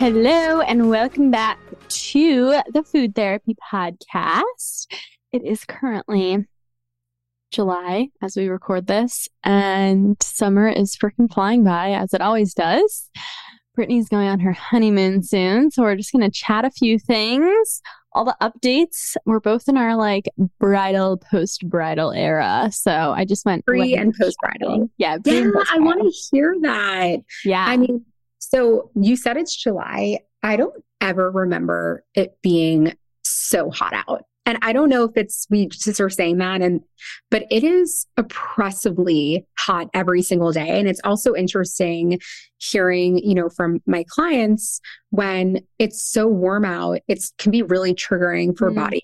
[0.00, 1.58] Hello, and welcome back
[1.90, 4.86] to the Food Therapy Podcast.
[5.30, 6.46] It is currently
[7.50, 13.10] July as we record this, and summer is freaking flying by as it always does.
[13.74, 17.82] Brittany's going on her honeymoon soon, so we're just going to chat a few things.
[18.14, 19.16] All the updates.
[19.26, 22.70] We're both in our like bridal, post bridal era.
[22.72, 24.88] So I just went pre and post bridal.
[24.96, 25.50] Yeah, yeah.
[25.70, 27.18] I want to hear that.
[27.44, 27.66] Yeah.
[27.68, 28.06] I mean,
[28.52, 30.20] so you said it's July.
[30.42, 34.24] I don't ever remember it being so hot out.
[34.46, 36.80] And I don't know if it's we just are saying that and
[37.30, 40.80] but it is oppressively hot every single day.
[40.80, 42.18] And it's also interesting
[42.58, 47.94] hearing, you know, from my clients when it's so warm out, it can be really
[47.94, 48.76] triggering for mm.
[48.76, 49.02] body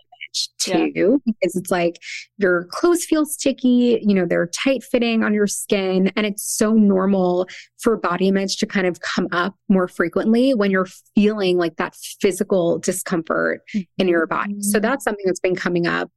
[0.59, 1.17] too, yeah.
[1.25, 1.99] because it's like
[2.39, 6.13] your clothes feel sticky, you know, they're tight fitting on your skin.
[6.17, 7.49] And it's so normal
[7.79, 11.95] for body image to kind of come up more frequently when you're feeling like that
[12.21, 13.83] physical discomfort mm-hmm.
[13.99, 14.63] in your body.
[14.63, 14.83] So mm-hmm.
[14.83, 16.11] that's something that's been coming up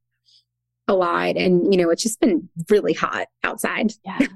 [0.88, 1.36] a lot.
[1.36, 3.92] And, you know, it's just been really hot outside.
[4.04, 4.26] Yeah.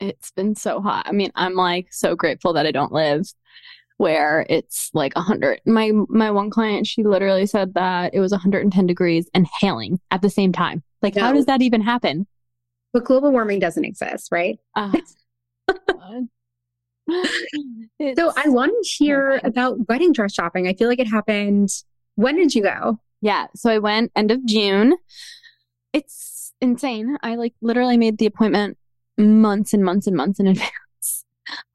[0.00, 1.06] It's been so hot.
[1.06, 3.24] I mean, I'm like so grateful that I don't live
[4.02, 8.84] where it's like 100 my my one client she literally said that it was 110
[8.84, 10.82] degrees and hailing at the same time.
[11.02, 11.22] Like no.
[11.22, 12.26] how does that even happen?
[12.92, 14.58] But global warming doesn't exist right?
[17.08, 17.08] Uh,
[18.16, 20.66] so i want to hear about wedding dress shopping.
[20.66, 21.68] I feel like it happened.
[22.16, 22.98] When did you go?
[23.20, 24.96] Yeah so i went end of june.
[25.92, 27.18] It's insane.
[27.22, 28.78] I like literally made the appointment
[29.16, 31.24] months and months and months in advance.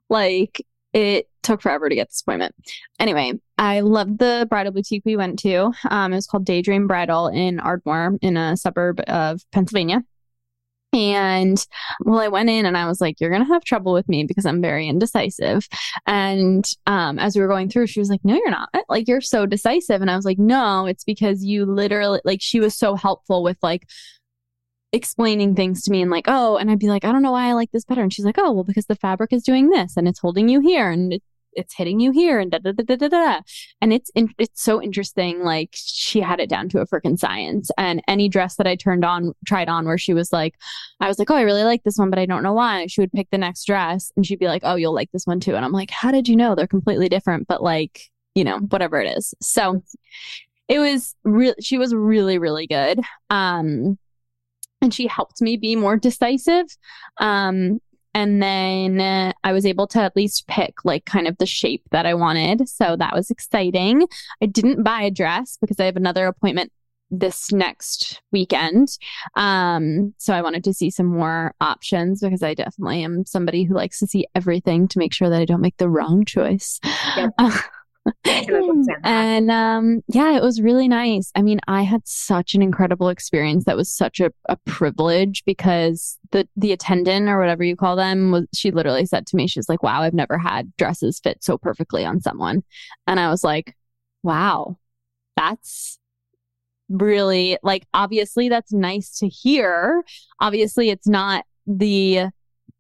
[0.10, 2.56] Like it took forever to get this appointment.
[3.00, 5.72] Anyway, I loved the bridal boutique we went to.
[5.90, 10.04] Um, it was called Daydream Bridal in Ardmore in a suburb of Pennsylvania.
[10.94, 11.64] And
[12.00, 14.24] well, I went in and I was like, you're going to have trouble with me
[14.24, 15.68] because I'm very indecisive.
[16.06, 18.70] And um, as we were going through, she was like, no, you're not.
[18.88, 20.02] Like, you're so decisive.
[20.02, 23.58] And I was like, no, it's because you literally, like, she was so helpful with
[23.62, 23.88] like,
[24.94, 27.50] explaining things to me and like, oh, and I'd be like, I don't know why
[27.50, 28.02] I like this better.
[28.02, 30.62] And she's like, oh, well, because the fabric is doing this and it's holding you
[30.62, 33.42] here and it, it's hitting you here and da da da da da da.
[33.82, 35.44] And it's in, it's so interesting.
[35.44, 37.72] Like she had it down to a freaking science.
[37.78, 40.56] And any dress that I turned on, tried on, where she was like,
[41.00, 42.86] I was like, oh, I really like this one, but I don't know why.
[42.88, 45.40] She would pick the next dress and she'd be like, oh, you'll like this one
[45.40, 45.56] too.
[45.56, 46.54] And I'm like, how did you know?
[46.56, 48.02] They're completely different, but like,
[48.36, 49.34] you know, whatever it is.
[49.42, 49.84] So
[50.68, 51.56] it was real.
[51.60, 53.00] She was really, really good.
[53.30, 53.98] Um,
[54.82, 56.66] and she helped me be more decisive.
[57.20, 57.82] Um,
[58.14, 61.84] and then uh, I was able to at least pick like kind of the shape
[61.92, 62.68] that I wanted.
[62.68, 64.08] So that was exciting.
[64.42, 66.72] I didn't buy a dress because I have another appointment
[67.12, 68.90] this next weekend.
[69.36, 73.76] Um, so I wanted to see some more options because I definitely am somebody who
[73.76, 76.80] likes to see everything to make sure that I don't make the wrong choice.
[77.16, 77.32] Yep.
[79.04, 81.32] and um, yeah, it was really nice.
[81.36, 83.66] I mean, I had such an incredible experience.
[83.66, 88.32] That was such a, a privilege because the the attendant or whatever you call them
[88.32, 91.58] was she literally said to me, she's like, "Wow, I've never had dresses fit so
[91.58, 92.64] perfectly on someone,"
[93.06, 93.76] and I was like,
[94.24, 94.78] "Wow,
[95.36, 96.00] that's."
[96.90, 100.06] really like obviously that's nice to hear
[100.40, 102.22] obviously it's not the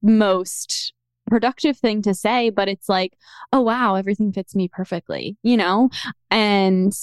[0.01, 0.93] most
[1.27, 3.13] productive thing to say, but it's like,
[3.53, 5.89] oh, wow, everything fits me perfectly, you know?
[6.31, 6.93] And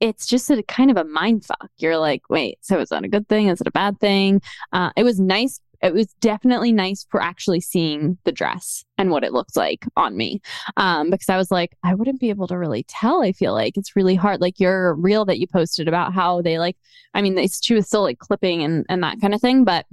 [0.00, 1.70] it's just a kind of a mind fuck.
[1.78, 3.48] You're like, wait, so is that a good thing?
[3.48, 4.40] Is it a bad thing?
[4.72, 5.60] Uh, it was nice.
[5.82, 10.16] It was definitely nice for actually seeing the dress and what it looks like on
[10.16, 10.40] me.
[10.76, 13.22] Um, because I was like, I wouldn't be able to really tell.
[13.22, 14.40] I feel like it's really hard.
[14.40, 16.76] Like your reel that you posted about how they like,
[17.14, 19.86] I mean, it's she was still like clipping and, and that kind of thing, but,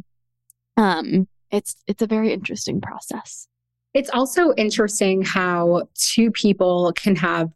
[0.76, 3.48] um, it's it's a very interesting process.
[3.94, 7.50] It's also interesting how two people can have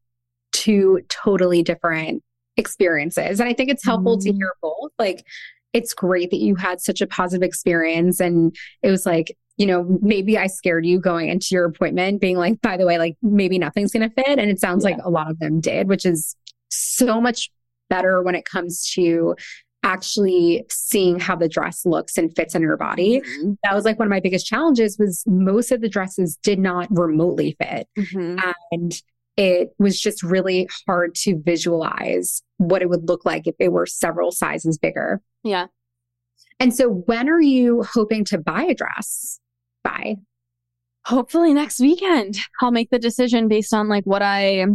[0.51, 2.23] two totally different
[2.57, 3.39] experiences.
[3.39, 4.23] And I think it's helpful mm.
[4.23, 4.91] to hear both.
[4.97, 5.25] Like
[5.73, 9.85] it's great that you had such a positive experience and it was like you know,
[10.01, 13.59] maybe I scared you going into your appointment being like, by the way, like maybe
[13.59, 14.39] nothing's going to fit.
[14.39, 14.91] And it sounds yeah.
[14.91, 16.35] like a lot of them did, which is
[16.69, 17.51] so much
[17.87, 19.35] better when it comes to
[19.83, 23.21] actually seeing how the dress looks and fits in her body.
[23.21, 23.53] Mm-hmm.
[23.63, 26.87] That was like one of my biggest challenges was most of the dresses did not
[26.91, 27.87] remotely fit.
[27.97, 28.51] Mm-hmm.
[28.71, 29.01] And
[29.37, 33.85] it was just really hard to visualize what it would look like if it were
[33.85, 35.21] several sizes bigger.
[35.43, 35.67] Yeah.
[36.59, 39.39] And so when are you hoping to buy a dress
[39.83, 40.17] by?
[41.05, 42.37] Hopefully next weekend.
[42.61, 44.67] I'll make the decision based on like what I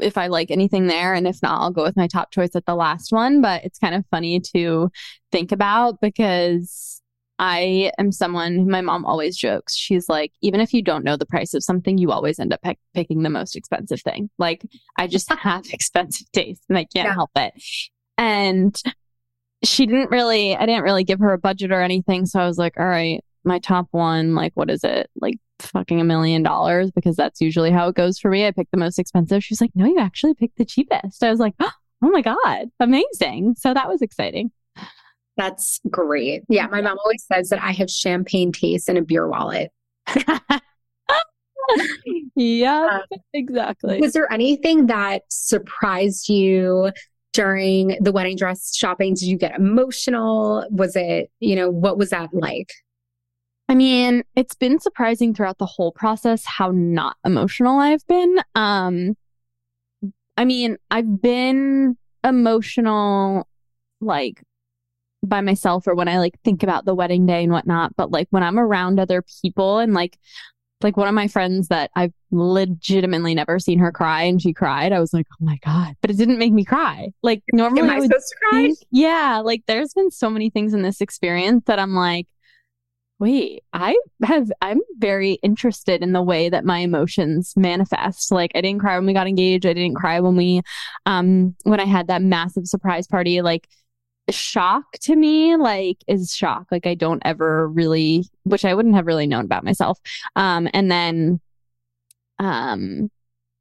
[0.00, 1.14] if I like anything there.
[1.14, 3.40] And if not, I'll go with my top choice at the last one.
[3.40, 4.90] But it's kind of funny to
[5.30, 6.92] think about because
[7.38, 9.74] I am someone, my mom always jokes.
[9.74, 12.62] She's like, even if you don't know the price of something, you always end up
[12.62, 14.30] pe- picking the most expensive thing.
[14.38, 14.64] Like,
[14.96, 17.14] I just have expensive taste and I can't yeah.
[17.14, 17.54] help it.
[18.16, 18.80] And
[19.64, 22.26] she didn't really, I didn't really give her a budget or anything.
[22.26, 25.10] So I was like, all right, my top one, like, what is it?
[25.20, 28.46] Like fucking a million dollars because that's usually how it goes for me.
[28.46, 29.44] I picked the most expensive.
[29.44, 31.22] She's like, no, you actually picked the cheapest.
[31.22, 33.54] I was like, oh my God, amazing.
[33.58, 34.50] So that was exciting.
[35.36, 36.42] That's great.
[36.48, 36.66] Yeah.
[36.66, 39.70] My mom always says that I have champagne taste in a beer wallet.
[42.36, 44.00] yeah, um, exactly.
[44.00, 46.90] Was there anything that surprised you
[47.32, 49.14] during the wedding dress shopping?
[49.14, 50.66] Did you get emotional?
[50.70, 52.68] Was it, you know, what was that like?
[53.72, 58.36] I mean, it's been surprising throughout the whole process how not emotional I've been.
[58.54, 59.16] Um,
[60.36, 63.48] I mean, I've been emotional
[64.02, 64.42] like
[65.22, 68.26] by myself or when I like think about the wedding day and whatnot, but like
[68.28, 70.18] when I'm around other people and like
[70.82, 74.92] like one of my friends that I've legitimately never seen her cry and she cried.
[74.92, 75.94] I was like, oh my God.
[76.02, 77.08] But it didn't make me cry.
[77.22, 78.72] Like normally Am I, I would supposed to cry?
[78.90, 79.40] Yeah.
[79.42, 82.26] Like there's been so many things in this experience that I'm like,
[83.22, 88.32] wait, I have, I'm very interested in the way that my emotions manifest.
[88.32, 89.64] Like I didn't cry when we got engaged.
[89.64, 90.60] I didn't cry when we,
[91.06, 93.40] um, when I had that massive surprise party.
[93.40, 93.68] Like
[94.28, 96.66] shock to me, like is shock.
[96.72, 100.00] Like I don't ever really, which I wouldn't have really known about myself.
[100.34, 101.40] Um, and then,
[102.40, 103.08] um,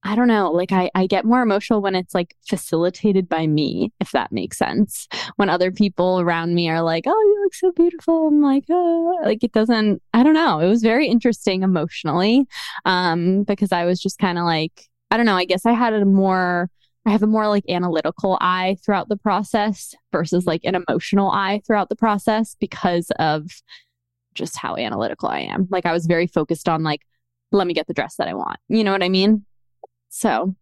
[0.03, 3.93] I don't know, like I, I get more emotional when it's like facilitated by me,
[3.99, 5.07] if that makes sense.
[5.35, 8.27] When other people around me are like, oh, you look so beautiful.
[8.27, 10.59] I'm like, oh, like it doesn't, I don't know.
[10.59, 12.47] It was very interesting emotionally.
[12.83, 15.93] Um, because I was just kind of like, I don't know, I guess I had
[15.93, 16.71] a more,
[17.05, 21.61] I have a more like analytical eye throughout the process versus like an emotional eye
[21.65, 23.51] throughout the process because of
[24.33, 25.67] just how analytical I am.
[25.69, 27.01] Like I was very focused on like,
[27.51, 28.57] let me get the dress that I want.
[28.67, 29.45] You know what I mean?
[30.11, 30.55] So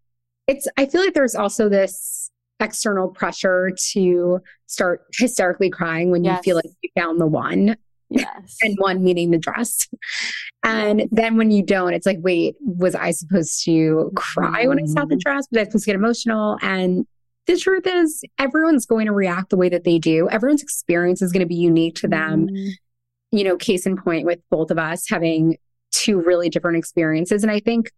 [0.47, 2.31] it's, I feel like there's also this
[2.61, 6.37] external pressure to start hysterically crying when yes.
[6.37, 7.75] you feel like you found the one.
[8.11, 8.57] Yes.
[8.63, 9.87] and one meaning the dress.
[10.63, 14.85] And then when you don't, it's like, wait, was I supposed to cry when I
[14.85, 15.19] saw the mm-hmm.
[15.19, 15.47] dress?
[15.51, 16.57] Was I supposed to get emotional?
[16.63, 17.05] And
[17.45, 20.27] the truth is, everyone's going to react the way that they do.
[20.29, 22.47] Everyone's experience is going to be unique to them.
[22.47, 22.71] Mm.
[23.31, 25.57] You know, case in point with both of us having
[25.91, 27.43] two really different experiences.
[27.43, 27.91] And I think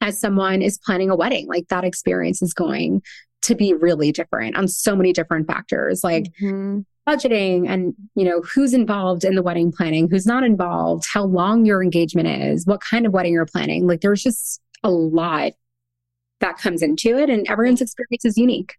[0.00, 3.02] as someone is planning a wedding, like that experience is going
[3.42, 6.80] to be really different on so many different factors like mm-hmm.
[7.08, 11.64] budgeting and you know who's involved in the wedding planning who's not involved how long
[11.64, 15.52] your engagement is what kind of wedding you're planning like there's just a lot
[16.40, 18.74] that comes into it and everyone's experience is unique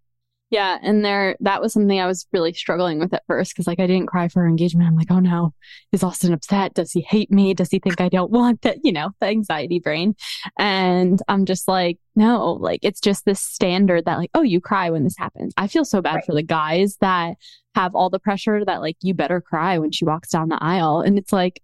[0.50, 3.80] yeah, and there that was something I was really struggling with at first because like
[3.80, 4.88] I didn't cry for her engagement.
[4.88, 5.54] I'm like, oh no,
[5.92, 6.74] is Austin upset?
[6.74, 7.54] Does he hate me?
[7.54, 8.78] Does he think I don't want that?
[8.84, 10.16] You know, the anxiety brain.
[10.58, 14.90] And I'm just like, no, like it's just this standard that like, oh, you cry
[14.90, 15.54] when this happens.
[15.56, 16.26] I feel so bad right.
[16.26, 17.36] for the guys that
[17.76, 21.02] have all the pressure that like you better cry when she walks down the aisle.
[21.02, 21.62] And it's like,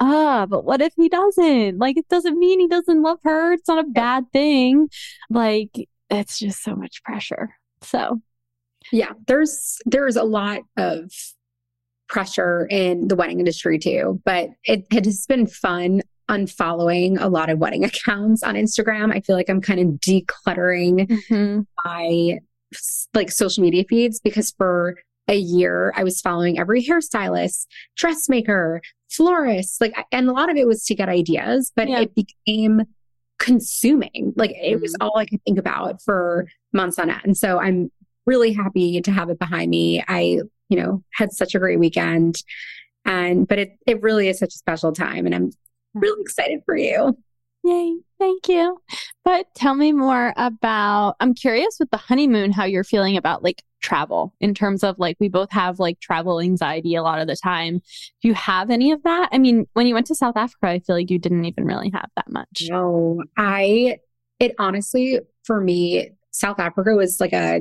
[0.00, 1.78] ah, but what if he doesn't?
[1.78, 3.52] Like it doesn't mean he doesn't love her.
[3.52, 4.88] It's not a bad thing.
[5.28, 7.56] Like it's just so much pressure.
[7.82, 8.20] So,
[8.90, 11.10] yeah, there's there's a lot of
[12.08, 17.50] pressure in the wedding industry too, but it, it has been fun unfollowing a lot
[17.50, 19.12] of wedding accounts on Instagram.
[19.12, 21.60] I feel like I'm kind of decluttering mm-hmm.
[21.84, 22.38] my
[23.14, 24.96] like social media feeds because for
[25.28, 30.66] a year I was following every hairstylist, dressmaker, florist, like and a lot of it
[30.66, 32.00] was to get ideas, but yeah.
[32.00, 32.82] it became
[33.42, 34.32] consuming.
[34.36, 35.02] Like it was mm-hmm.
[35.02, 37.36] all I could think about for months on end.
[37.36, 37.90] So I'm
[38.24, 40.02] really happy to have it behind me.
[40.06, 42.36] I, you know, had such a great weekend.
[43.04, 45.50] And but it it really is such a special time and I'm
[45.92, 47.18] really excited for you.
[47.64, 47.98] Yay.
[48.18, 48.80] Thank you.
[49.24, 53.62] But tell me more about I'm curious with the honeymoon how you're feeling about like
[53.80, 57.36] travel in terms of like we both have like travel anxiety a lot of the
[57.36, 57.78] time.
[58.20, 59.28] Do you have any of that?
[59.32, 61.90] I mean, when you went to South Africa, I feel like you didn't even really
[61.90, 62.64] have that much.
[62.68, 63.98] No, I
[64.40, 67.60] it honestly for me South Africa was like a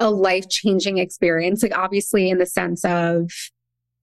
[0.00, 1.62] a life changing experience.
[1.62, 3.30] Like, obviously, in the sense of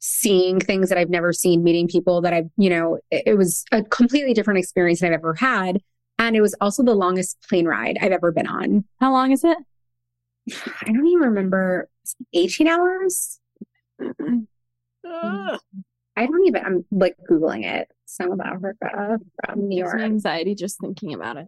[0.01, 3.63] seeing things that I've never seen, meeting people that I've, you know, it, it was
[3.71, 5.79] a completely different experience than I've ever had.
[6.19, 8.83] And it was also the longest plane ride I've ever been on.
[8.99, 9.57] How long is it?
[10.81, 11.87] I don't even remember
[12.33, 13.39] 18 hours.
[13.99, 15.57] Uh,
[16.15, 17.89] I don't even, I'm like Googling it.
[18.05, 20.01] South Africa from New gives me York.
[20.01, 21.47] anxiety just thinking about it.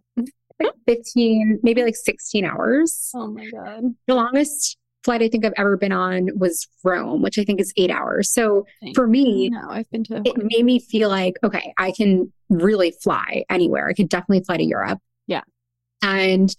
[0.60, 3.10] Like 15, maybe like 16 hours.
[3.14, 3.82] Oh my god.
[4.06, 7.72] The longest flight I think I've ever been on was Rome, which I think is
[7.76, 8.32] eight hours.
[8.32, 11.92] So Thank for me, No, I've been to it made me feel like, okay, I
[11.92, 13.88] can really fly anywhere.
[13.88, 14.98] I could definitely fly to Europe.
[15.26, 15.42] Yeah.
[16.02, 16.54] And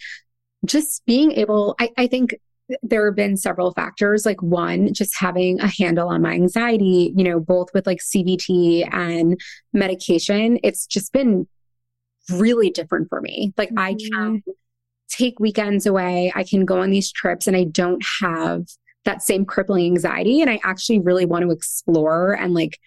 [0.65, 2.35] just being able, I, I think
[2.81, 4.25] there have been several factors.
[4.25, 8.87] Like one, just having a handle on my anxiety, you know, both with like CBT
[8.91, 9.39] and
[9.73, 10.59] medication.
[10.63, 11.47] It's just been
[12.31, 13.53] really different for me.
[13.57, 14.15] Like I mm-hmm.
[14.15, 14.43] can
[15.09, 16.31] take weekends away.
[16.35, 18.63] I can go on these trips and I don't have
[19.05, 20.41] that same crippling anxiety.
[20.41, 22.79] And I actually really want to explore and like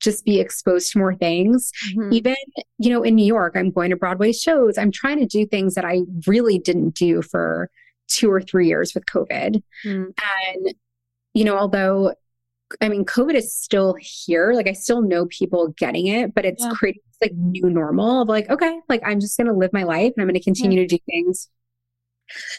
[0.00, 1.70] just be exposed to more things.
[1.94, 2.12] Mhm.
[2.12, 2.34] Even,
[2.78, 4.76] you know, in New York, I'm going to Broadway shows.
[4.76, 7.70] I'm trying to do things that I really didn't do for
[8.08, 9.62] two or three years with COVID.
[9.84, 10.12] Mm.
[10.48, 10.74] And,
[11.32, 12.14] you know, although
[12.80, 14.52] I mean, COVID is still here.
[14.52, 16.72] Like I still know people getting it, but it's Yeah.
[16.74, 20.12] creating like new normal of like, okay, like I'm just going to live my life
[20.16, 21.48] and I'm going to continue to do things.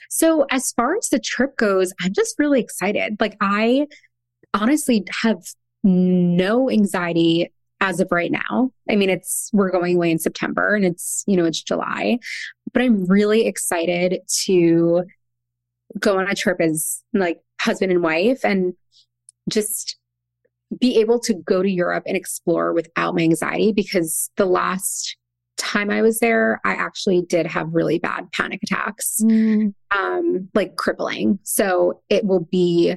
[0.09, 3.17] So as far as the trip goes, I'm just really excited.
[3.19, 3.87] Like I
[4.53, 5.37] honestly have
[5.83, 8.71] no anxiety as of right now.
[8.89, 12.19] I mean, it's, we're going away in September and it's, you know, it's July,
[12.73, 15.03] but I'm really excited to
[15.99, 18.73] go on a trip as like husband and wife and
[19.49, 19.97] just
[20.79, 25.15] be able to go to Europe and explore without my anxiety because the last
[25.57, 29.73] time I was there, I actually did have really bad panic attacks, Mm.
[29.95, 31.39] um, like crippling.
[31.43, 32.95] So it will be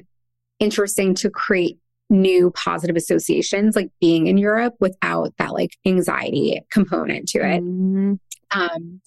[0.59, 1.77] interesting to create
[2.09, 7.61] new positive associations, like being in Europe without that like anxiety component to it.
[7.63, 8.19] Mm.
[8.51, 9.01] Um,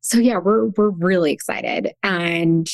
[0.00, 2.66] so yeah, we're we're really excited, and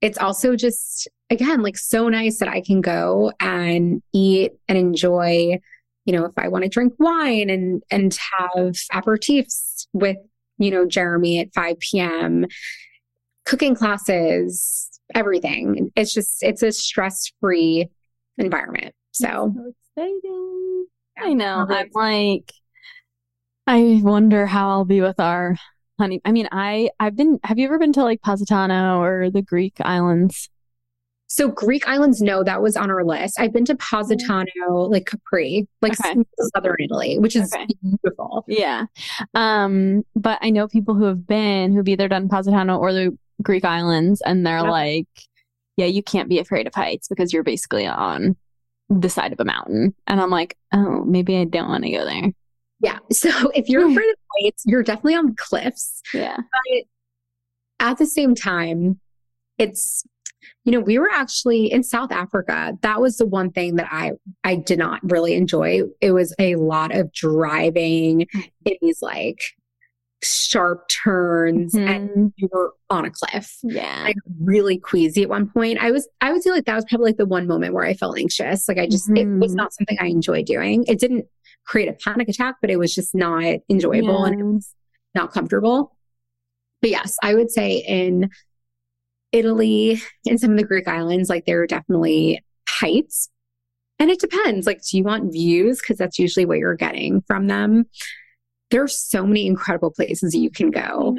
[0.00, 5.58] it's also just again like so nice that I can go and eat and enjoy.
[6.04, 10.16] You know, if I want to drink wine and and have aperitifs with
[10.58, 12.46] you know Jeremy at five p.m.,
[13.44, 15.90] cooking classes, everything.
[15.96, 17.88] It's just it's a stress free
[18.38, 18.94] environment.
[19.12, 20.86] So so exciting.
[21.18, 21.66] yeah, I know.
[21.68, 22.52] I'm like,
[23.66, 25.56] I wonder how I'll be with our
[25.98, 26.20] honey.
[26.24, 27.38] I mean, I I've been.
[27.44, 30.48] Have you ever been to like Positano or the Greek islands?
[31.30, 33.38] So Greek islands, no, that was on our list.
[33.38, 36.16] I've been to Positano, like Capri, like Okay.
[36.54, 37.66] southern Italy, which is Okay.
[37.82, 38.44] beautiful.
[38.48, 38.86] Yeah.
[39.34, 43.64] Um, but I know people who have been who've either done Positano or the Greek
[43.66, 44.70] islands, and they're Yeah.
[44.70, 45.06] like,
[45.76, 48.34] yeah, you can't be afraid of heights because you're basically on
[48.88, 49.94] the side of a mountain.
[50.06, 52.32] And I'm like, oh, maybe I don't want to go there.
[52.80, 52.98] Yeah.
[53.12, 56.00] So if you're afraid of heights, you're definitely on cliffs.
[56.14, 56.36] Yeah.
[56.38, 56.84] But
[57.80, 58.98] at the same time,
[59.58, 60.04] it's
[60.64, 62.72] you know, we were actually in South Africa.
[62.82, 64.12] That was the one thing that I
[64.44, 65.82] I did not really enjoy.
[66.00, 68.26] It was a lot of driving
[68.64, 69.40] in these like
[70.20, 72.32] sharp turns and Mhm.
[72.36, 73.56] you were on a cliff.
[73.62, 74.02] Yeah.
[74.04, 75.78] like really queasy at one point.
[75.80, 77.94] I was I would say like that was probably like the one moment where I
[77.94, 78.68] felt anxious.
[78.68, 79.56] Like I just it was Mhm.
[79.56, 80.84] not something I enjoyed doing.
[80.88, 81.26] It didn't
[81.66, 84.74] create a panic attack, but it was just not enjoyable and it was
[85.14, 85.94] not comfortable.
[86.80, 88.30] But yes, I would say in
[89.32, 93.28] Italy and some of the Greek islands, like there are definitely heights.
[93.98, 94.66] And it depends.
[94.66, 95.80] Like, do you want views?
[95.80, 97.86] Because that's usually what you're getting from them.
[98.70, 101.16] There's so many incredible places you can go.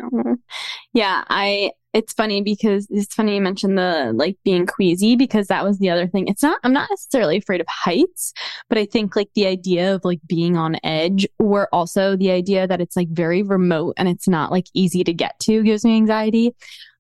[0.94, 5.64] Yeah, I it's funny because it's funny you mentioned the like being queasy because that
[5.64, 6.28] was the other thing.
[6.28, 8.34] It's not I'm not necessarily afraid of heights,
[8.70, 12.68] but I think like the idea of like being on edge or also the idea
[12.68, 15.98] that it's like very remote and it's not like easy to get to gives me
[15.98, 16.54] anxiety.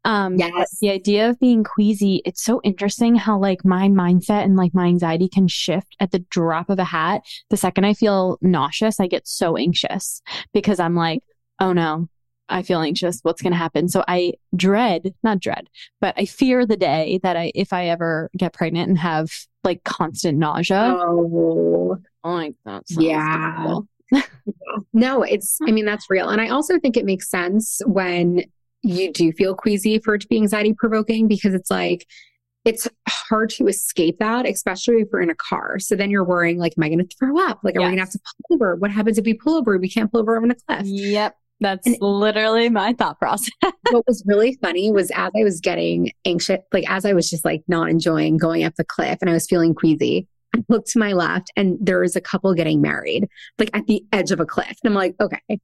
[0.06, 0.77] Um Yes.
[0.79, 4.86] the idea of being queasy, it's so interesting how like my mindset and like my
[4.86, 7.22] anxiety can shift at the drop of a hat.
[7.50, 10.22] The second I feel nauseous, I get so anxious
[10.53, 11.22] because I'm like,
[11.60, 12.08] oh no,
[12.48, 13.20] I feel anxious.
[13.24, 13.89] What's going to happen?
[13.89, 15.68] So I dread, not dread,
[16.00, 19.29] but I fear the day that I, if I ever get pregnant and have
[19.63, 20.96] like constant nausea.
[20.98, 23.79] Oh, Oh, like that Yeah.
[24.94, 26.29] No, it's, I mean, that's real.
[26.29, 28.44] And I also think it makes sense when
[28.83, 32.05] you do feel queasy for it to be anxiety provoking because it's like,
[32.65, 35.79] it's hard to escape that, especially if we're in a car.
[35.79, 37.59] So then you're worrying, like, am I going to throw up?
[37.63, 38.75] Like, are we going to have to pull over?
[38.75, 39.77] What happens if we pull over?
[39.77, 40.81] We can't pull over on a cliff.
[40.86, 41.36] Yep.
[41.62, 43.50] That's And- literally my thought process.
[43.91, 47.43] what was really funny was as I was getting anxious, like as I was just
[47.45, 51.00] like not enjoying going up the cliff and I was feeling queasy, I looked to
[51.00, 54.45] my left and there was a couple getting married, like at the edge of a
[54.45, 54.77] cliff.
[54.83, 55.59] And I'm like, okay,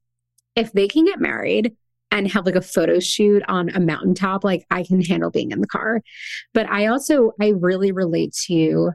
[0.54, 1.74] if they can get married
[2.10, 5.60] and have like a photo shoot on a mountaintop, like I can handle being in
[5.60, 6.02] the car.
[6.54, 8.92] But I also, I really relate to,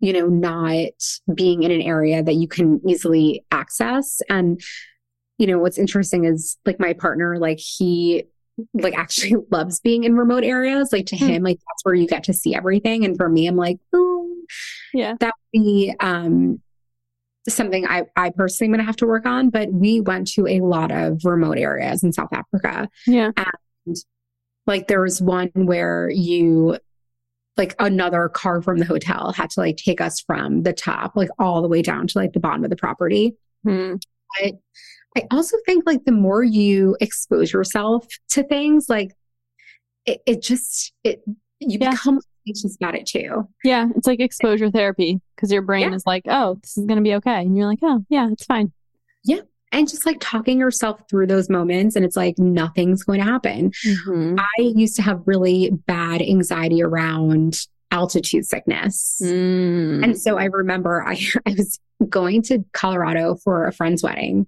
[0.00, 0.90] you know, not
[1.34, 4.20] being in an area that you can easily access.
[4.28, 4.60] And,
[5.38, 8.24] you know, what's interesting is like my partner, like he
[8.72, 10.90] like actually loves being in remote areas.
[10.92, 11.26] Like to Hmm.
[11.26, 13.04] him, like that's where you get to see everything.
[13.04, 14.34] And for me, I'm like, oh,
[14.94, 15.14] Yeah.
[15.20, 16.60] that would be um
[17.54, 19.50] something I, I personally am gonna have to work on.
[19.50, 22.88] But we went to a lot of remote areas in South Africa.
[23.06, 23.30] Yeah.
[23.36, 23.96] And
[24.66, 26.78] Like there was one where you
[27.56, 31.30] like another car from the hotel had to like take us from the top, like
[31.38, 33.34] all the way down to like the bottom of the property.
[33.64, 33.94] Hmm.
[34.38, 34.52] I
[35.30, 39.12] also think like the more you expose yourself to things, like
[40.04, 41.22] it, it just it
[41.60, 41.92] you Yeah.
[41.92, 43.48] become anxious got it too.
[43.64, 43.88] Yeah.
[43.96, 45.94] It's like exposure therapy because your brain Yeah.
[45.94, 47.40] is like, oh, this is going to be okay.
[47.42, 48.72] And you're like, oh, yeah, it's fine.
[49.24, 49.40] Yeah.
[49.72, 53.72] And just like talking yourself through those moments, and it's like nothing's going to happen.
[54.06, 54.38] Mhm.
[54.38, 57.58] I used to have really bad anxiety around
[57.90, 59.20] altitude sickness.
[59.22, 60.04] Mm.
[60.04, 64.46] And so I remember I, I was going to Colorado for a friend's wedding.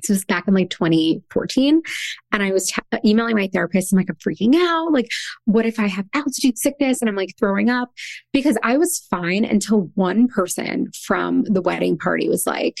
[0.00, 1.82] This was back in like 2014.
[2.32, 3.92] And I was t- emailing my therapist.
[3.92, 4.92] I'm like, I'm freaking out.
[4.92, 5.10] Like,
[5.44, 7.90] what if I have altitude sickness and I'm like throwing up?
[8.32, 12.76] Because I was fine until one person from the wedding party was like,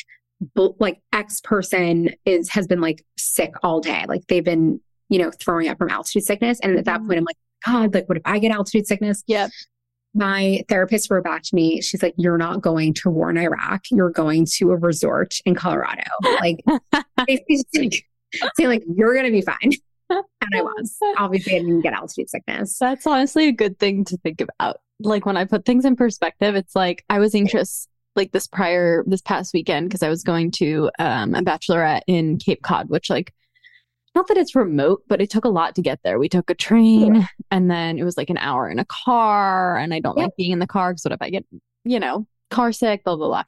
[0.54, 4.04] like X person is, has been like sick all day.
[4.06, 6.60] Like they've been, you know, throwing up from altitude sickness.
[6.62, 7.06] And at that Mhm.
[7.08, 9.24] point, I'm like, God, like, what if I get altitude sickness?
[9.26, 9.50] Yep.
[10.18, 11.80] My therapist wrote back to me.
[11.80, 13.84] She's like, You're not going to war in Iraq.
[13.90, 16.02] You're going to a resort in Colorado.
[16.22, 16.64] Like,
[17.26, 18.04] basically
[18.56, 19.72] saying, like, You're going to be fine.
[20.40, 20.96] And I was.
[21.18, 22.78] Obviously, I didn't get altitude sickness.
[22.78, 24.78] That's honestly a good thing to think about.
[25.00, 29.04] Like when I put things in perspective, it's like I was anxious like this prior
[29.06, 33.10] this past weekend because I was going to um, a bachelorette in Cape Cod, which
[33.10, 33.34] like
[34.18, 36.18] not that it's remote, but it took a lot to get there.
[36.18, 39.94] We took a train and then it was like an hour in a car, and
[39.94, 40.24] I don't Yeah.
[40.24, 41.46] like being in the car because what if I get
[41.84, 43.44] you know car sick, blah blah blah.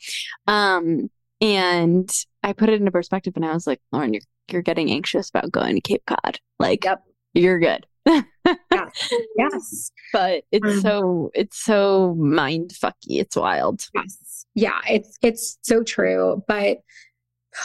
[0.55, 2.09] Um, and
[2.43, 5.51] I put it into perspective, and I was like, Lauren, you're you're getting anxious about
[5.51, 6.39] going to Cape Cod.
[6.59, 7.03] Like, Yep.
[7.35, 7.87] you're good.
[8.07, 9.13] Yes.
[9.37, 9.91] Yes.
[10.13, 13.19] but it's Um, so it's so mind fucky.
[13.21, 13.87] It's wild.
[13.95, 14.45] Yes.
[14.55, 14.81] Yeah.
[14.89, 16.43] It's, it's so true.
[16.49, 16.79] But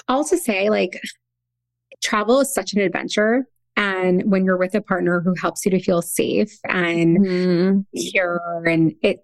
[0.07, 1.01] all to say, like,
[2.03, 3.45] travel is such an adventure.
[3.77, 7.85] And when you're with a partner who helps you to feel safe and Mhm.
[7.95, 9.19] secure and it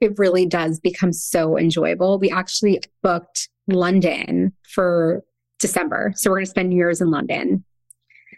[0.00, 2.18] it really does become so enjoyable.
[2.18, 5.22] We actually booked London for
[5.60, 6.12] December.
[6.16, 7.64] So we're going to spend New Year's in London.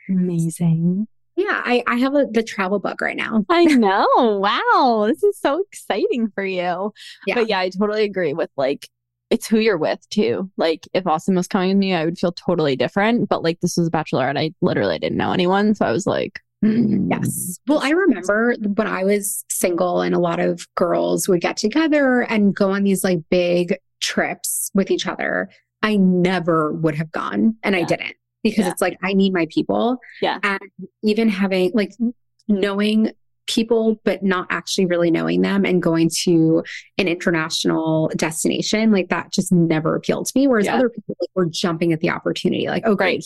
[0.08, 1.08] Amazing.
[1.34, 3.44] Yeah, I, I have a, the travel book right now.
[3.48, 4.06] I know.
[4.16, 5.06] Wow.
[5.08, 6.92] This is so exciting for you.
[7.26, 7.34] Yeah.
[7.34, 8.88] But yeah, I totally agree with like
[9.30, 10.50] it's who you're with too.
[10.56, 13.28] Like if Austin was coming with me, I would feel totally different.
[13.28, 14.38] But like this was a bachelorette.
[14.38, 15.74] I literally didn't know anyone.
[15.74, 17.58] So I was like, mm, Yes.
[17.66, 22.20] Well, I remember when I was single and a lot of girls would get together
[22.22, 25.50] and go on these like big trips with each other.
[25.82, 28.70] I never would have gone and I didn't because Yeah.
[28.70, 29.98] it's like I need my people.
[30.22, 30.38] Yeah.
[30.44, 30.60] And
[31.02, 31.92] even having like
[32.48, 33.10] knowing
[33.46, 36.62] people but not actually really knowing them and going to
[36.98, 40.74] an international destination like that just never appealed to me whereas Yeah.
[40.76, 43.24] other people like were jumping at the opportunity like oh great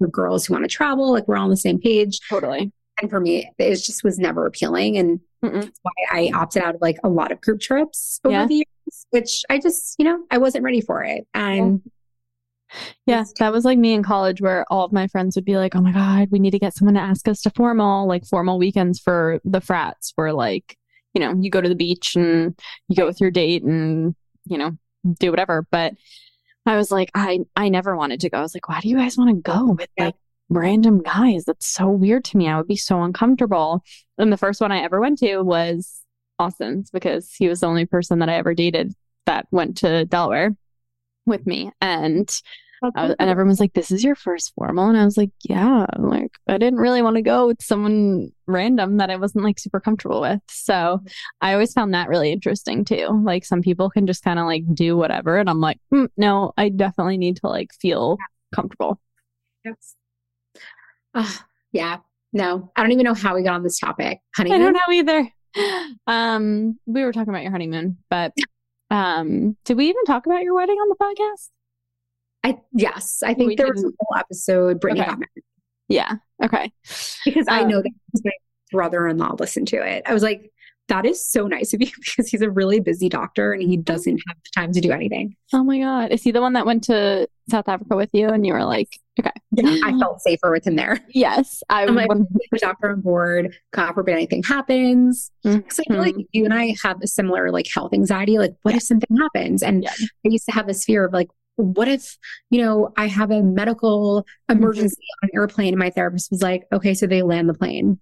[0.00, 0.10] Right.
[0.12, 2.72] girls who want to travel like we're all on the same page totally.
[3.00, 4.96] and for me, it just was never appealing.
[4.98, 5.62] And Mm-mm.
[5.64, 8.46] that's why I opted out of like a lot of group trips over Yeah.
[8.46, 11.26] the years, which I just, you know, I wasn't ready for it.
[11.34, 11.90] And Yeah,
[13.06, 15.80] that was like me in college where all of my friends would be like, "Oh
[15.80, 18.98] my god, we need to get someone to ask us to formal, like formal weekends
[18.98, 20.76] for the frats where like,
[21.14, 22.58] you know, you go to the beach and
[22.88, 24.14] you go with your date and,
[24.46, 24.72] you know,
[25.18, 25.94] do whatever." But
[26.66, 28.38] I was like, I I never wanted to go.
[28.38, 30.14] I was like, "Why do you guys want to go with like
[30.48, 31.44] random guys?
[31.44, 32.48] That's so weird to me.
[32.48, 33.82] I would be so uncomfortable."
[34.18, 36.02] And the first one I ever went to was
[36.38, 38.94] Austin's because he was the only person that I ever dated
[39.26, 40.56] that went to Delaware
[41.26, 41.70] with me.
[41.80, 42.28] And
[42.82, 45.86] was, and everyone was like, "This is your first formal," and I was like, "Yeah."
[45.98, 49.80] Like, I didn't really want to go with someone random that I wasn't like super
[49.80, 50.40] comfortable with.
[50.48, 51.00] So
[51.40, 53.22] I always found that really interesting too.
[53.24, 56.52] Like, some people can just kind of like do whatever, and I'm like, mm, "No,
[56.56, 58.18] I definitely need to like feel
[58.54, 59.00] comfortable."
[59.64, 59.94] Yes.
[61.14, 61.98] Ah, yeah.
[62.32, 64.20] No, I don't even know how we got on this topic.
[64.34, 64.52] Honey.
[64.52, 65.28] I don't know either.
[66.06, 68.32] Um, we were talking about your honeymoon, but
[68.90, 71.50] um, did we even talk about your wedding on the podcast?
[72.44, 75.10] I yes, I think We there was a whole episode Brittany Okay.
[75.10, 75.44] got married
[75.88, 76.16] Yeah.
[76.42, 76.72] Okay.
[77.24, 77.90] because I Um, know that
[78.24, 78.30] my
[78.72, 80.02] brother-in-law listened to it.
[80.06, 80.50] I was like,
[80.88, 84.20] that is so nice of you because he's a really busy doctor and he doesn't
[84.26, 85.36] have the time to do anything.
[85.52, 86.10] Oh my God.
[86.10, 88.88] Is he the one that went to South Africa with you and you were like,
[89.20, 89.30] okay.
[89.84, 90.98] I felt safer with him there.
[91.10, 91.62] Yes.
[91.70, 95.30] I I'm like, the doctor on board, God forbid anything happens.
[95.44, 98.38] Because I feel like you and I have a similar like health anxiety.
[98.38, 99.62] Like, what if something happens?
[99.62, 99.92] And Yeah.
[100.26, 102.16] I used to have this fear of like, what if,
[102.50, 106.64] you know, I have a medical emergency on an airplane and my therapist was like,
[106.72, 107.98] okay, so they land the plane.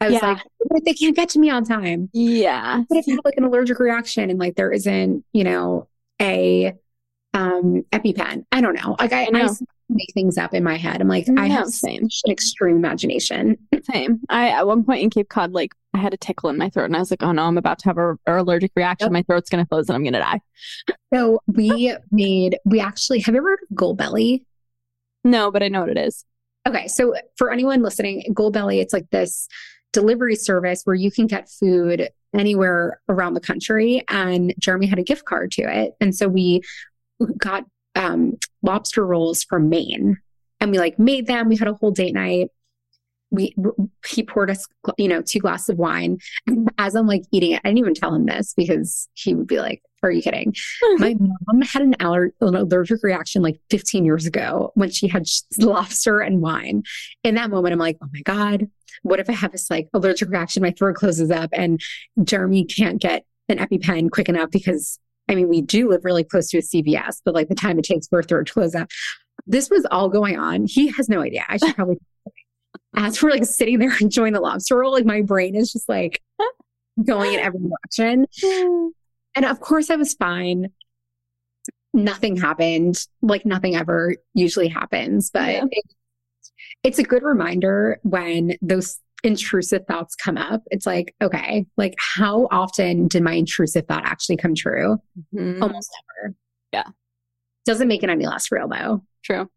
[0.00, 0.32] I was Yeah.
[0.32, 2.10] like, what if they can't get to me on time?
[2.12, 2.82] Yeah.
[2.88, 5.88] What if I have like an allergic reaction and like there isn't, you know,
[6.20, 6.74] a
[7.34, 8.44] um EpiPen?
[8.50, 8.96] I don't know.
[8.98, 9.46] Like I, I know.
[9.46, 9.48] I
[9.94, 11.00] make things up in my head.
[11.00, 12.08] I'm like, I have same.
[12.10, 13.58] such an extreme imagination.
[13.92, 14.20] Same.
[14.28, 16.84] I at one point in Cape Cod, like I had a tickle in my throat,
[16.84, 19.06] and I was like, "Oh no, I'm about to have a, a allergic reaction.
[19.06, 19.12] Yep.
[19.12, 20.40] My throat's gonna close, and I'm gonna die."
[21.12, 24.44] So we made, we actually, have you ever heard of Goldbelly?
[25.24, 26.24] No, but I know what it is.
[26.66, 26.86] Okay.
[26.86, 29.48] So for anyone listening, Goldbelly, it's like this
[29.92, 34.02] delivery service where you can get food anywhere around the country.
[34.08, 35.92] And Jeremy had a gift card to it.
[36.00, 36.62] And so we
[37.36, 40.18] got um, lobster rolls from Maine
[40.62, 41.48] and we like made them.
[41.48, 42.48] We had a whole date night.
[43.32, 43.54] We,
[44.06, 46.18] he poured us, you know, two glasses of wine.
[46.78, 49.58] As I'm like eating it, I didn't even tell him this because he would be
[49.58, 50.54] like, are you kidding?
[50.98, 55.24] My mom had an, aller- an allergic reaction like 15 years ago when she had
[55.58, 56.84] lobster and wine.
[57.24, 58.68] In that moment, I'm like, oh my God,
[59.02, 60.62] what if I have this like allergic reaction?
[60.62, 61.80] My throat closes up and
[62.22, 64.98] Jeremy can't get an EpiPen quick enough because
[65.28, 67.84] I mean, we do live really close to a CVS, but like the time it
[67.84, 68.88] takes for a throat to close up.
[69.46, 70.66] This was all going on.
[70.66, 71.44] He has no idea.
[71.48, 71.98] I should probably,
[72.96, 76.20] as we're like sitting there enjoying the lobster roll, like my brain is just like
[77.04, 78.26] going in every direction.
[79.34, 80.72] And of course, I was fine.
[81.94, 85.30] Nothing happened, like nothing ever usually happens.
[85.32, 85.64] But Yeah.
[85.70, 85.84] it,
[86.82, 90.62] it's a good reminder when those intrusive thoughts come up.
[90.70, 94.98] It's like, okay, like how often did my intrusive thought actually come true?
[95.34, 95.62] Mhm.
[95.62, 95.90] Almost
[96.24, 96.34] never.
[96.72, 96.84] Yeah.
[97.64, 99.02] Doesn't make it any less real though.
[99.24, 99.48] True.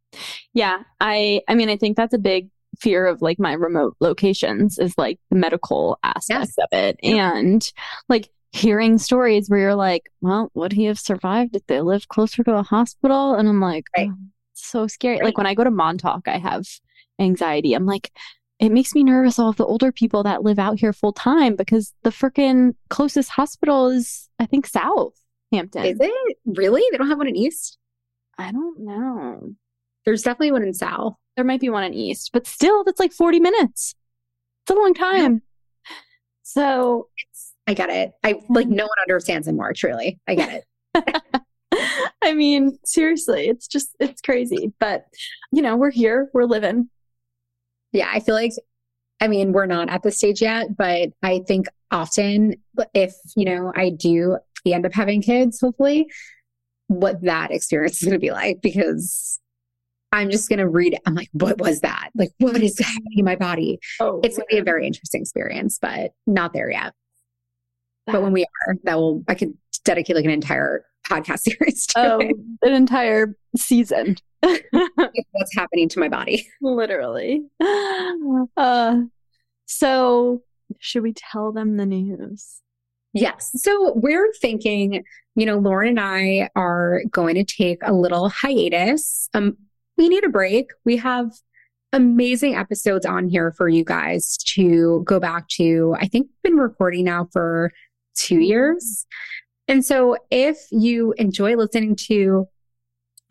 [0.54, 0.84] Yeah.
[1.02, 2.50] I I mean, I think that's a big
[2.80, 6.56] fear of like my remote locations is like the medical aspect Yes.
[6.60, 6.98] of it.
[7.02, 7.36] Yeah.
[7.36, 7.68] And
[8.10, 12.44] like hearing stories where you're like, well, would he have survived if they lived closer
[12.44, 13.34] to a hospital?
[13.34, 14.10] And I'm like, Right.
[14.12, 14.16] oh,
[14.54, 15.16] so scary.
[15.18, 15.26] Right.
[15.26, 16.66] Like when I go to Montauk, I have
[17.20, 17.74] anxiety.
[17.74, 18.12] I'm like,
[18.60, 21.56] it makes me nervous all of the older people that live out here full time
[21.56, 25.14] because the freaking closest hospital is, I think, South
[25.52, 25.86] Hampton.
[25.86, 26.84] Is it really?
[26.92, 27.78] They don't have one in East?
[28.38, 29.52] I don't know.
[30.06, 31.16] There's definitely one in South.
[31.36, 33.94] There might be one in East, but still, that's like 40 minutes.
[34.64, 35.42] It's a long time.
[36.44, 38.14] So, it's, I get it.
[38.24, 40.20] I like no one understands anymore, truly.
[40.28, 40.64] I get
[40.94, 41.42] it.
[42.22, 44.72] I mean, seriously, it's just, it's crazy.
[44.80, 45.06] But,
[45.52, 46.90] you know, we're here, we're living.
[47.96, 48.52] Yeah, I feel like,
[49.22, 52.56] I mean, we're not at this stage yet, but I think often
[52.94, 56.08] if, you know, I do end up having kids, hopefully,
[56.88, 59.40] what that experience is going to be like because
[60.12, 60.98] I'm just going to read.
[61.06, 62.10] I'm like, what was that?
[62.16, 63.80] Like, what is happening in my body?
[64.00, 66.94] Oh, It's going to be a very interesting experience, but not there yet.
[68.08, 72.14] But when we are, that will, I could dedicate like an entire podcast series to
[72.14, 74.18] oh, it, an entire season.
[74.42, 76.48] what's happening to my body.
[76.62, 77.44] Literally.
[78.58, 79.02] Uh,
[79.66, 80.44] so,
[80.80, 82.62] should we tell them the news?
[83.14, 83.52] Yes.
[83.56, 85.04] So we're thinking,
[85.36, 89.30] you know, Lauren and I are going to take a little hiatus.
[89.34, 89.56] Um,
[89.98, 90.72] we need a break.
[90.84, 91.32] We have
[91.94, 95.96] amazing episodes on here for you guys to go back to.
[95.98, 97.72] I think we've been recording now for
[98.16, 99.08] two years.
[99.68, 102.48] And so if you enjoy listening to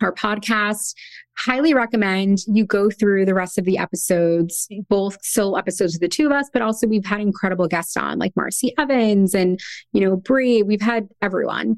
[0.01, 0.93] our podcast,
[1.37, 6.07] highly recommend you go through the rest of the episodes, both solo episodes of the
[6.07, 9.59] two of us, but also we've had incredible guests on like Marci Evans and,
[9.93, 10.63] you know, Brie.
[10.63, 11.77] We've had everyone.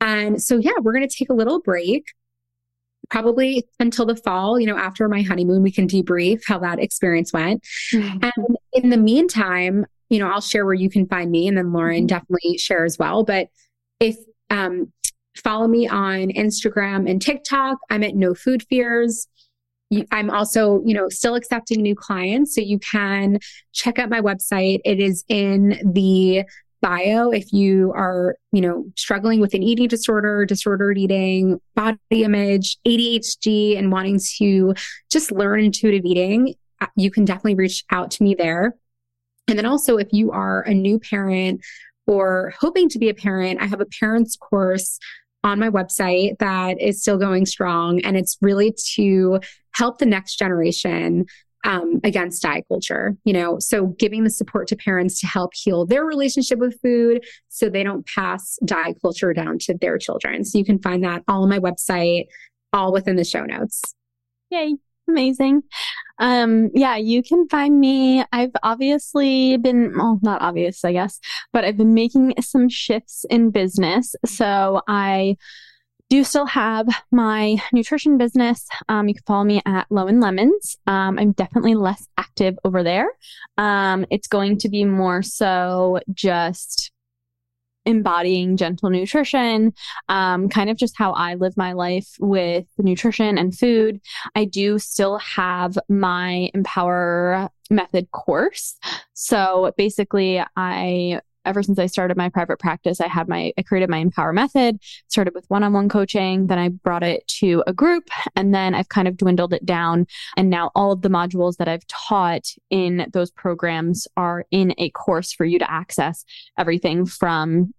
[0.00, 2.06] And so, yeah, we're going to take a little break.
[3.10, 7.32] Probably until the fall, you know, after my honeymoon, we can debrief how that experience
[7.32, 7.66] went.
[7.92, 8.32] And
[8.74, 12.04] in the meantime, you know, I'll share where you can find me and then Lauren
[12.04, 12.08] Mhm.
[12.08, 13.24] definitely share as well.
[13.24, 13.48] But
[14.00, 14.16] if,
[14.50, 14.92] um,
[15.36, 19.28] follow me on Instagram and TikTok, I'm at No Food Fears.
[20.10, 22.54] I'm also, you know, still accepting new clients.
[22.54, 23.38] So you can
[23.72, 24.80] check out my website.
[24.84, 26.44] It is in the
[26.80, 32.76] bio if you are, you know, struggling with an eating disorder, disordered eating, body image,
[32.86, 34.74] ADHD, and wanting to
[35.10, 38.74] just learn intuitive eating, uh, you can definitely reach out to me there.
[39.48, 41.62] And then also, if you are a new parent
[42.08, 44.98] or hoping to be a parent, I have a parents course
[45.44, 48.00] on my website that is still going strong.
[48.00, 49.38] And it's really to
[49.72, 51.26] help the next generation
[51.64, 55.84] um, against diet culture, you know, so giving the support to parents to help heal
[55.84, 60.44] their relationship with food so they don't pass diet culture down to their children.
[60.44, 62.26] So you can find that all on my website,
[62.72, 63.82] all within the show notes.
[64.50, 64.76] Yay.
[65.08, 65.62] Amazing.
[66.18, 68.24] Um, yeah, you can find me.
[68.32, 71.20] I've obviously been, well, not obvious, I guess,
[71.52, 74.14] but I've been making some shifts in business.
[74.26, 75.36] So I
[76.10, 78.66] do still have my nutrition business.
[78.88, 80.76] Um, you can follow me at Lo and Lemons.
[80.86, 83.08] Um, I'm definitely less active over there.
[83.56, 86.90] Um, it's going to be more so just
[87.88, 89.72] embodying gentle nutrition,
[90.08, 94.00] um, kind of just how I live my life with nutrition and food.
[94.36, 98.76] I do still have my Empower Method course.
[99.14, 103.88] So basically, I ever since I started my private practice, I had my, I created
[103.88, 106.46] my Empower method, started with one on one coaching.
[106.46, 110.06] Then I brought it to a group and then I've kind of dwindled it down.
[110.36, 114.90] And now all of the modules that I've taught in those programs are in a
[114.90, 116.24] course for you to access
[116.58, 117.72] everything from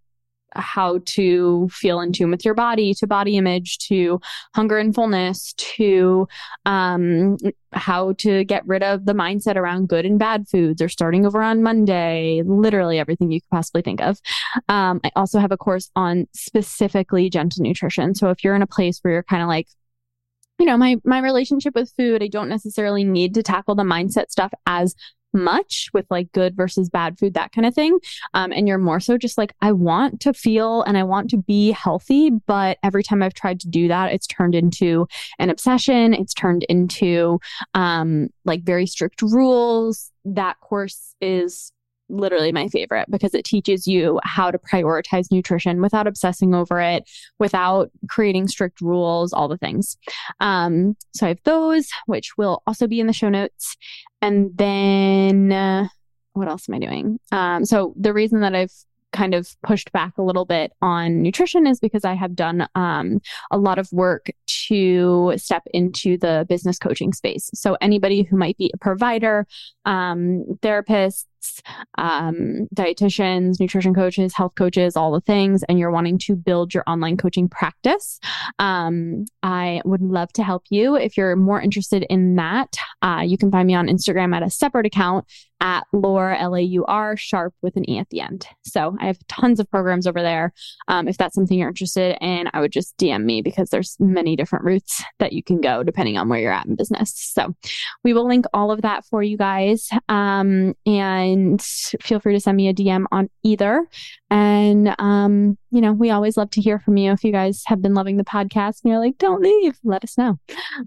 [0.54, 4.20] how to feel in tune with your body to body image to
[4.56, 6.28] hunger and fullness to
[6.66, 7.38] um,
[7.74, 11.42] how to get rid of the mindset around good and bad foods or starting over
[11.42, 14.20] on monday literally everything you could possibly think of.
[14.68, 18.16] Um, i also have a course on specifically gentle nutrition.
[18.16, 19.68] So if you're in a place where you're kind of like
[20.60, 24.30] you know my my relationship with food i don't necessarily need to tackle the mindset
[24.30, 24.94] stuff as
[25.34, 28.00] much with like good versus bad food, that kind of thing.
[28.34, 31.38] Um, and you're more so just like, I want to feel and I want to
[31.38, 32.32] be healthy.
[32.32, 36.14] But every time I've tried to do that, it's turned into an obsession.
[36.14, 37.40] It's turned into
[37.74, 40.12] um, like very strict rules.
[40.26, 41.72] That course is
[42.10, 47.10] literally my favorite because it teaches you how to prioritize nutrition without obsessing over it,
[47.40, 49.98] without creating strict rules, all the things.
[50.40, 53.78] Um, so I have those, which will also be in the show notes.
[54.22, 55.88] And then uh,
[56.34, 57.20] what else am I doing?
[57.32, 58.74] Um, so the reason that I've
[59.12, 63.22] kind of pushed back a little bit on nutrition is because I have done um,
[63.52, 64.30] a lot of work
[64.68, 67.50] to step into the business coaching space.
[67.54, 69.48] So anybody who might be a provider,
[69.86, 70.46] um,
[71.98, 76.84] um, dietitians, nutrition coaches, health coaches, all the things, and you're wanting to build your
[76.88, 78.20] online coaching practice,
[78.60, 80.96] um, I would love to help you.
[80.96, 84.50] If you're more interested in that, uh, you can find me on Instagram at a
[84.50, 85.26] separate account
[85.62, 88.48] at Laura, L A U R, sharp with an E at the end.
[88.64, 90.54] So I have tons of programs over there.
[90.88, 94.36] Um, if that's something you're interested in, I would just DM me because there's many
[94.36, 97.14] different routes that you can go depending on where you're at in business.
[97.16, 97.56] So
[98.04, 99.90] we will link all of that for you guys.
[100.08, 101.29] Um, and
[102.02, 103.86] feel free to send me a DM on either.
[104.30, 107.12] And, um, you know, we always love to hear from you.
[107.12, 110.18] If you guys have been loving the podcast and you're like, don't leave, let us
[110.18, 110.38] know.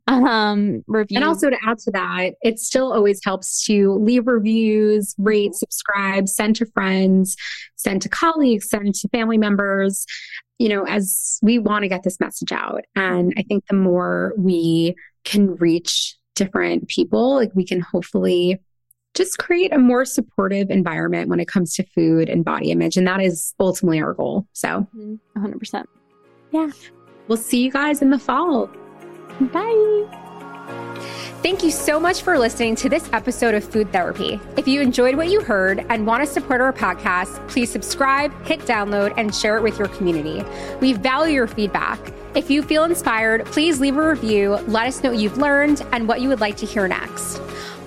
[0.07, 1.17] Um, review.
[1.17, 6.29] And also to add to that, it still always helps to leave reviews, rate, subscribe,
[6.29, 7.37] send to friends,
[7.77, 10.07] send to colleagues, send to family members,
[10.59, 12.85] you know, as we want to get this message out.
[12.95, 18.61] And I think the more we can reach different people, like we can hopefully
[19.15, 22.97] just create a more supportive environment when it comes to food and body image.
[22.97, 24.47] And that is ultimately our goal.
[24.53, 25.19] So, 100%.
[25.37, 25.83] Mm-hmm.
[26.57, 26.71] Yeah.
[27.29, 28.71] We'll see you guys in the fall.
[29.41, 30.19] Bye.
[31.43, 34.39] Thank you so much for listening to this episode of Food Therapy.
[34.57, 38.61] If you enjoyed what you heard and want to support our podcast, please subscribe, hit
[38.61, 40.45] download, and share it with your community.
[40.81, 41.99] We value your feedback.
[42.37, 46.07] If you feel inspired, please leave a review, let us know what you've learned and
[46.07, 47.02] what you would like to hear next.